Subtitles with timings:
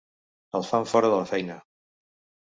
[0.59, 1.59] El fan fora de la feina.